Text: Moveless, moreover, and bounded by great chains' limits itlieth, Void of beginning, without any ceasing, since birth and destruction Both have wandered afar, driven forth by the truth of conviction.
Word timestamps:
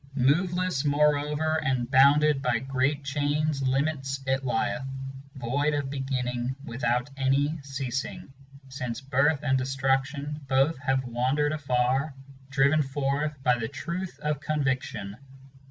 Moveless, 0.15 0.83
moreover, 0.83 1.57
and 1.63 1.87
bounded 1.91 2.41
by 2.41 2.57
great 2.57 3.03
chains' 3.03 3.61
limits 3.61 4.19
itlieth, 4.25 4.81
Void 5.35 5.75
of 5.75 5.91
beginning, 5.91 6.55
without 6.65 7.11
any 7.15 7.59
ceasing, 7.61 8.33
since 8.67 8.99
birth 8.99 9.43
and 9.43 9.59
destruction 9.59 10.39
Both 10.47 10.79
have 10.79 11.03
wandered 11.03 11.51
afar, 11.51 12.15
driven 12.49 12.81
forth 12.81 13.35
by 13.43 13.59
the 13.59 13.67
truth 13.67 14.17
of 14.23 14.39
conviction. 14.39 15.17